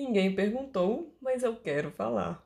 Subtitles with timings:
[0.00, 2.42] Ninguém perguntou, mas eu quero falar.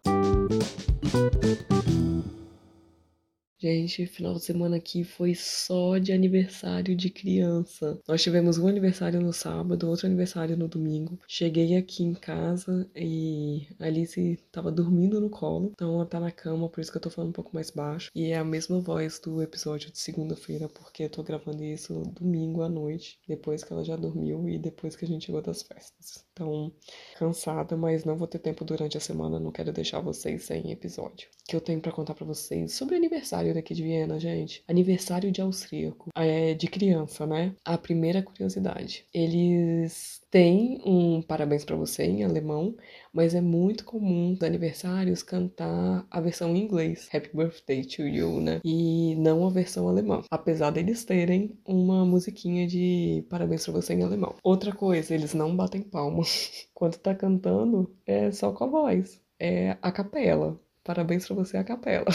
[3.57, 7.99] Gente, final de semana aqui foi só de aniversário de criança.
[8.07, 11.19] Nós tivemos um aniversário no sábado, outro aniversário no domingo.
[11.27, 16.31] Cheguei aqui em casa e a Alice tava dormindo no colo, então ela tá na
[16.31, 18.11] cama, por isso que eu tô falando um pouco mais baixo.
[18.15, 22.61] E é a mesma voz do episódio de segunda-feira, porque eu tô gravando isso domingo
[22.61, 26.25] à noite, depois que ela já dormiu e depois que a gente chegou das festas.
[26.33, 26.73] Então,
[27.17, 31.29] cansada, mas não vou ter tempo durante a semana, não quero deixar vocês sem episódio.
[31.43, 32.99] O que eu tenho para contar para vocês sobre o
[33.45, 34.65] aniversário daqui de Viena, gente.
[34.67, 37.55] Aniversário de austríaco, é de criança, né?
[37.65, 39.05] A primeira curiosidade.
[39.13, 42.75] Eles têm um parabéns para você em alemão,
[43.13, 48.41] mas é muito comum nos aniversários cantar a versão em inglês, Happy Birthday to You,
[48.41, 48.61] né?
[48.65, 54.03] E não a versão alemã, apesar deles terem uma musiquinha de parabéns para você em
[54.03, 54.35] alemão.
[54.43, 56.23] Outra coisa, eles não batem palma.
[56.73, 60.59] Quando tá cantando, é só com a voz, é a capela.
[60.83, 62.07] Parabéns para você a capela.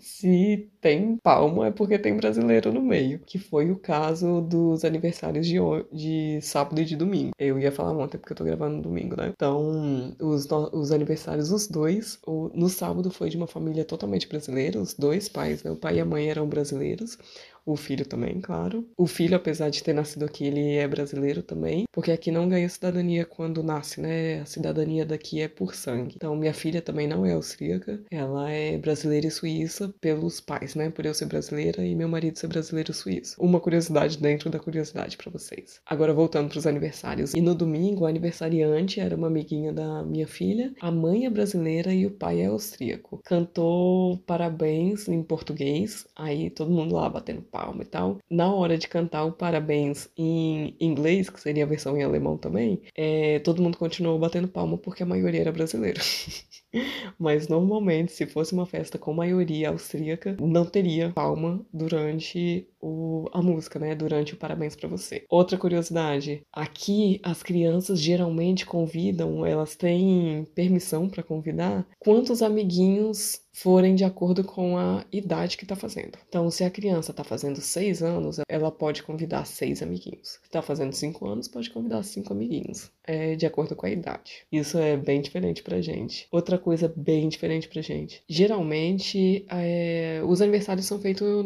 [0.00, 5.46] Se tem palma é porque tem brasileiro no meio, que foi o caso dos aniversários
[5.46, 5.56] de,
[5.92, 7.32] de sábado e de domingo.
[7.38, 9.32] Eu ia falar ontem porque eu tô gravando no domingo, né?
[9.34, 14.80] Então, os, os aniversários, os dois, o, no sábado foi de uma família totalmente brasileira,
[14.80, 15.70] os dois pais, né?
[15.70, 17.18] O pai e a mãe eram brasileiros
[17.64, 18.86] o filho também, claro.
[18.96, 22.68] O filho, apesar de ter nascido aqui, ele é brasileiro também, porque aqui não ganha
[22.68, 24.40] cidadania quando nasce, né?
[24.40, 26.14] A cidadania daqui é por sangue.
[26.16, 30.90] Então, minha filha também não é austríaca, ela é brasileira e suíça pelos pais, né?
[30.90, 33.36] Por eu ser brasileira e meu marido ser brasileiro e suíço.
[33.40, 35.80] Uma curiosidade dentro da curiosidade para vocês.
[35.86, 37.34] Agora, voltando para os aniversários.
[37.34, 41.92] E no domingo, o aniversariante era uma amiguinha da minha filha, a mãe é brasileira
[41.94, 43.20] e o pai é austríaco.
[43.24, 48.18] Cantou parabéns em português, aí todo mundo lá batendo palma e tal.
[48.28, 52.82] Na hora de cantar o parabéns em inglês, que seria a versão em alemão também,
[52.96, 56.00] é, todo mundo continuou batendo palma porque a maioria era brasileira.
[57.18, 63.40] Mas normalmente, se fosse uma festa com maioria austríaca, não teria palma durante o, a
[63.40, 63.94] música, né?
[63.94, 65.24] Durante o parabéns para você.
[65.28, 73.94] Outra curiosidade: aqui as crianças geralmente convidam, elas têm permissão para convidar quantos amiguinhos forem
[73.94, 76.18] de acordo com a idade que está fazendo.
[76.28, 80.40] Então, se a criança está fazendo seis anos, ela pode convidar seis amiguinhos.
[80.42, 84.44] Se está fazendo cinco anos, pode convidar cinco amiguinhos, é, de acordo com a idade.
[84.50, 86.26] Isso é bem diferente pra gente.
[86.30, 88.22] Outra coisa bem diferente pra gente.
[88.28, 91.44] Geralmente, é, os aniversários são feitos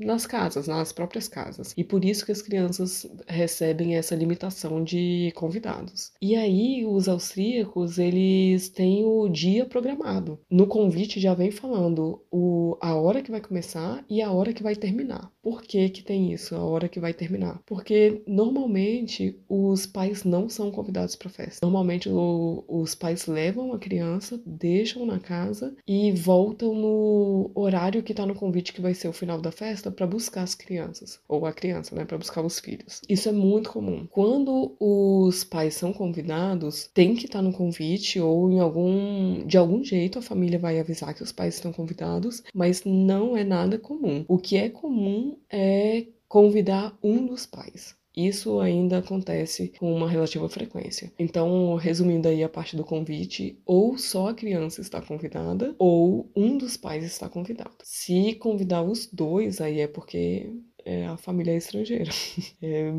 [0.00, 1.74] nas casas, nas próprias casas.
[1.76, 6.12] E por isso que as crianças recebem essa limitação de convidados.
[6.20, 10.38] E aí, os austríacos, eles têm o dia programado.
[10.50, 14.62] No convite já vem falando o, a hora que vai começar e a hora que
[14.62, 15.30] vai terminar.
[15.42, 17.60] Por que, que tem isso, a hora que vai terminar?
[17.66, 21.58] Porque normalmente os pais não são convidados para festa.
[21.62, 28.14] Normalmente o, os pais levam a criança, deixam na casa e voltam no horário que
[28.14, 31.20] tá no convite, que vai ser o final da festa, para buscar as crianças.
[31.28, 32.04] Ou a criança, né?
[32.04, 33.00] Para buscar os filhos.
[33.08, 34.06] Isso é muito comum.
[34.10, 39.44] Quando os pais são convidados, tem que estar tá no convite ou em algum.
[39.46, 43.44] De algum jeito a família vai avisar que os pais estão convidados, mas não é
[43.44, 44.24] nada comum.
[44.28, 47.94] O que é comum é convidar um dos pais.
[48.16, 51.12] Isso ainda acontece com uma relativa frequência.
[51.18, 56.56] Então, resumindo aí a parte do convite, ou só a criança está convidada, ou um
[56.56, 57.72] dos pais está convidado.
[57.82, 60.50] Se convidar os dois, aí é porque
[60.84, 62.10] é, a família é estrangeira.
[62.62, 62.90] É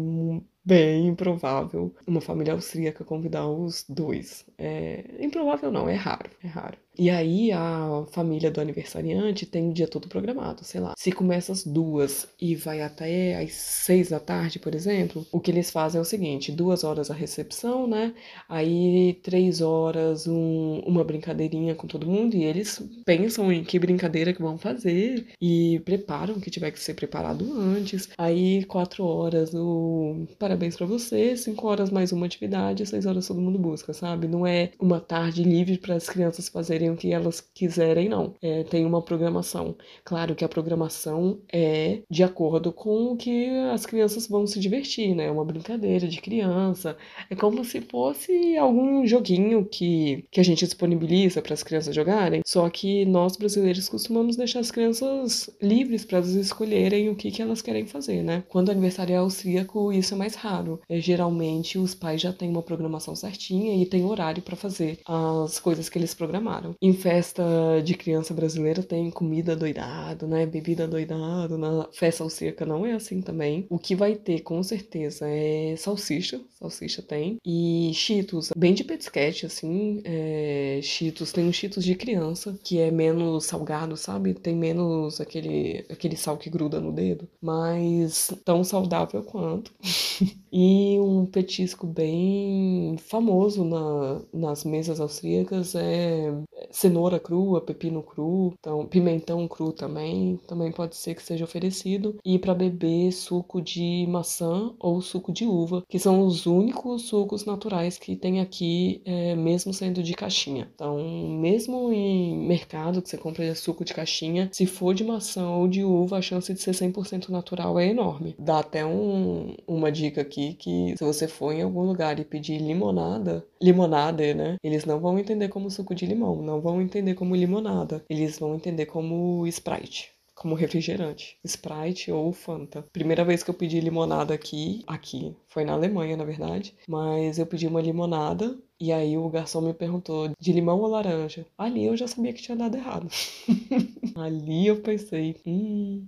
[0.64, 4.46] bem improvável uma família austríaca convidar os dois.
[4.58, 6.78] É improvável não, é raro, é raro.
[6.98, 10.94] E aí a família do aniversariante tem o dia todo programado, sei lá.
[10.98, 15.52] Se começa às duas e vai até às seis da tarde, por exemplo, o que
[15.52, 18.14] eles fazem é o seguinte: duas horas a recepção, né?
[18.48, 24.34] Aí três horas um, uma brincadeirinha com todo mundo e eles pensam em que brincadeira
[24.34, 28.10] que vão fazer e preparam o que tiver que ser preparado antes.
[28.18, 33.42] Aí quatro horas o parabéns para você, cinco horas mais uma atividade, seis horas todo
[33.42, 34.28] mundo busca, sabe?
[34.28, 38.34] Não é uma tarde livre para as crianças fazerem fazerem o que elas quiserem, não.
[38.41, 39.76] É, tem uma programação.
[40.03, 45.16] Claro que a programação é de acordo com o que as crianças vão se divertir,
[45.16, 45.26] né?
[45.26, 46.97] É uma brincadeira de criança.
[47.29, 52.41] É como se fosse algum joguinho que, que a gente disponibiliza para as crianças jogarem.
[52.46, 57.41] Só que nós brasileiros costumamos deixar as crianças livres para elas escolherem o que, que
[57.41, 58.43] elas querem fazer, né?
[58.49, 60.79] Quando o aniversário é austríaco, isso é mais raro.
[60.90, 65.59] É, geralmente os pais já têm uma programação certinha e tem horário para fazer as
[65.59, 66.75] coisas que eles programaram.
[66.82, 67.44] Em festa
[67.84, 70.46] de criança brasileira tem comida doidado, né?
[70.46, 71.58] Bebida doidado.
[71.58, 73.66] Na festa austríaca não é assim também.
[73.70, 76.42] O que vai ter, com certeza, é salsicha.
[76.60, 77.38] Salsicha tem.
[77.46, 80.02] E cheetos, bem de petisquete, assim.
[80.04, 80.80] É...
[80.82, 84.34] Cheetos, tem um cheetos de criança, que é menos salgado, sabe?
[84.34, 87.28] Tem menos aquele, aquele sal que gruda no dedo.
[87.42, 89.74] Mas tão saudável quanto.
[90.52, 96.34] e um petisco bem famoso na, nas mesas austríacas é
[96.72, 102.16] cenoura crua, pepino cru, então pimentão cru também, também pode ser que seja oferecido.
[102.23, 107.46] E para beber suco de maçã ou suco de uva, que são os únicos sucos
[107.46, 110.70] naturais que tem aqui, é, mesmo sendo de caixinha.
[110.73, 110.97] Então,
[111.40, 115.84] mesmo em mercado que você compra suco de caixinha, se for de maçã ou de
[115.84, 118.35] uva, a chance de ser 100% natural é enorme.
[118.38, 123.46] Dá até um, uma aqui que se você for em algum lugar e pedir limonada,
[123.61, 124.57] limonada, né?
[124.63, 128.55] Eles não vão entender como suco de limão, não vão entender como limonada, eles vão
[128.55, 132.85] entender como Sprite como refrigerante, Sprite ou Fanta.
[132.91, 137.46] Primeira vez que eu pedi limonada aqui, aqui, foi na Alemanha, na verdade, mas eu
[137.46, 141.47] pedi uma limonada e aí o garçom me perguntou de limão ou laranja.
[141.57, 143.07] Ali eu já sabia que tinha dado errado.
[144.16, 146.05] Ali eu pensei, hum,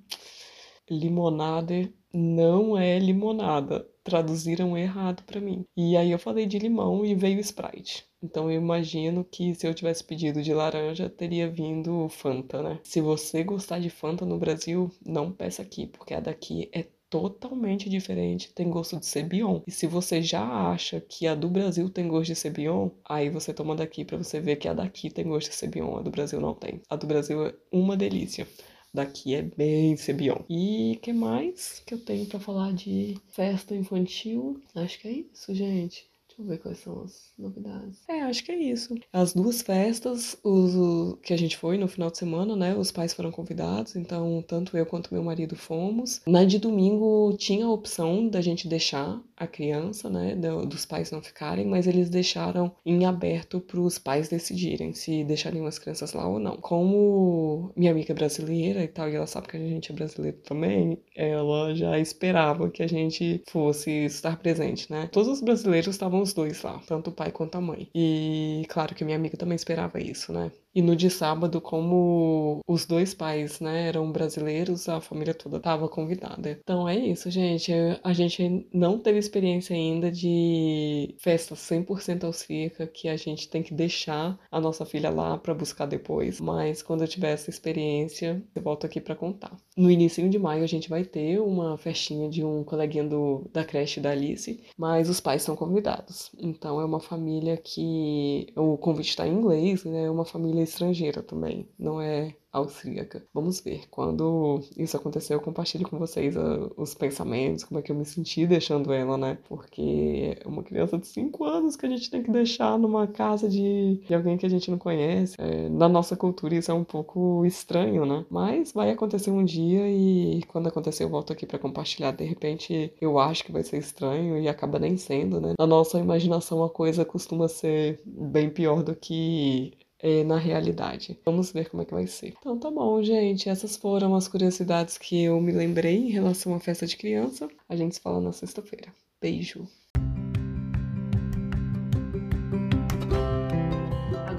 [0.89, 5.66] limonada não é limonada traduziram errado para mim.
[5.75, 8.06] E aí eu falei de limão e veio Sprite.
[8.24, 12.80] Então eu imagino que se eu tivesse pedido de laranja, teria vindo Fanta, né?
[12.84, 17.90] Se você gostar de Fanta no Brasil, não peça aqui, porque a daqui é totalmente
[17.90, 19.62] diferente, tem gosto de Cebion.
[19.68, 23.54] E se você já acha que a do Brasil tem gosto de Cebion, aí você
[23.54, 26.42] toma daqui para você ver que a daqui tem gosto de Cebion, a do Brasil
[26.42, 26.81] não tem.
[26.90, 28.48] A do Brasil é uma delícia
[28.97, 30.41] daqui é bem Cebion.
[30.49, 34.59] E que mais que eu tenho para falar de festa infantil?
[34.75, 36.05] Acho que é isso, gente.
[36.27, 37.99] Deixa eu ver quais são as novidades.
[38.07, 38.95] É, acho que é isso.
[39.13, 42.75] As duas festas, os, o, que a gente foi no final de semana, né?
[42.75, 46.21] Os pais foram convidados, então tanto eu quanto meu marido fomos.
[46.27, 50.36] Na de domingo tinha a opção da gente deixar a criança, né?
[50.36, 55.24] Do, dos pais não ficarem, mas eles deixaram em aberto para os pais decidirem se
[55.24, 56.57] deixariam as crianças lá ou não.
[56.57, 60.38] Como minha amiga é brasileira e tal, e ela sabe que a gente é brasileiro
[60.39, 65.07] também, ela já esperava que a gente fosse estar presente, né?
[65.12, 67.90] Todos os brasileiros estavam os dois lá, tanto o pai quanto a mãe.
[67.94, 70.51] E claro que minha amiga também esperava isso, né?
[70.77, 75.89] E no de sábado, como os dois pais, né, eram brasileiros, a família toda estava
[75.89, 76.51] convidada.
[76.51, 77.71] Então é isso, gente.
[78.03, 83.74] A gente não teve experiência ainda de festa 100% austríaca que a gente tem que
[83.74, 86.39] deixar a nossa filha lá para buscar depois.
[86.39, 89.57] Mas quando eu tiver essa experiência, eu volto aqui para contar.
[89.75, 93.65] No início de maio a gente vai ter uma festinha de um coleguinha do, da
[93.65, 96.30] creche da Alice, mas os pais são convidados.
[96.38, 100.03] Então é uma família que o convite está em inglês, né?
[100.03, 103.24] É uma família estrangeira também, não é austríaca.
[103.34, 103.84] Vamos ver.
[103.90, 108.06] Quando isso acontecer, eu compartilho com vocês uh, os pensamentos, como é que eu me
[108.06, 109.38] senti deixando ela, né?
[109.48, 113.48] Porque é uma criança de 5 anos que a gente tem que deixar numa casa
[113.48, 115.36] de, de alguém que a gente não conhece.
[115.38, 118.25] É, na nossa cultura isso é um pouco estranho, né?
[118.30, 122.12] Mas vai acontecer um dia e quando acontecer eu volto aqui para compartilhar.
[122.12, 125.54] De repente eu acho que vai ser estranho e acaba nem sendo, né?
[125.60, 131.17] Na nossa imaginação a coisa costuma ser bem pior do que é, na realidade.
[131.25, 132.33] Vamos ver como é que vai ser.
[132.39, 133.49] Então tá bom, gente.
[133.49, 137.47] Essas foram as curiosidades que eu me lembrei em relação à festa de criança.
[137.67, 138.94] A gente se fala na sexta-feira.
[139.21, 139.67] Beijo!